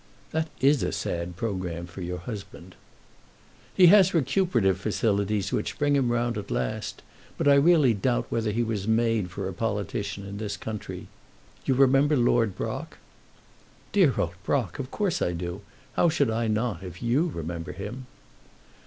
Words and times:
"That 0.31 0.47
is 0.59 0.81
a 0.81 0.91
sad 0.91 1.35
programme 1.35 1.85
for 1.85 2.01
your 2.01 2.17
husband." 2.17 2.73
"He 3.71 3.85
has 3.93 4.15
recuperative 4.15 4.79
faculties 4.79 5.51
which 5.53 5.77
bring 5.77 5.95
him 5.95 6.11
round 6.11 6.39
at 6.39 6.49
last: 6.49 7.03
but 7.37 7.47
I 7.47 7.53
really 7.53 7.93
doubt 7.93 8.25
whether 8.31 8.49
he 8.51 8.63
was 8.63 8.87
made 8.87 9.29
for 9.29 9.47
a 9.47 9.53
politician 9.53 10.25
in 10.25 10.37
this 10.37 10.57
country. 10.57 11.07
You 11.65 11.75
remember 11.75 12.17
Lord 12.17 12.55
Brock?" 12.55 12.97
"Dear 13.91 14.15
old 14.17 14.33
Brock; 14.43 14.79
of 14.79 14.89
course 14.89 15.21
I 15.21 15.33
do. 15.33 15.61
How 15.93 16.09
should 16.09 16.31
I 16.31 16.47
not, 16.47 16.81
if 16.81 17.03
you 17.03 17.27
remember 17.27 17.71
him?" 17.71 18.07